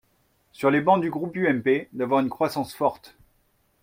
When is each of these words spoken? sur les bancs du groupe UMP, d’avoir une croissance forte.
sur 0.51 0.71
les 0.71 0.81
bancs 0.81 0.99
du 0.99 1.11
groupe 1.11 1.35
UMP, 1.35 1.87
d’avoir 1.93 2.21
une 2.21 2.29
croissance 2.31 2.73
forte. 2.73 3.13